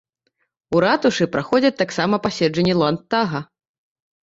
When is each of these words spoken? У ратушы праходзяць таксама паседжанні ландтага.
У 0.77 0.81
ратушы 0.85 1.27
праходзяць 1.35 1.73
таксама 1.83 2.21
паседжанні 2.25 2.75
ландтага. 2.83 3.45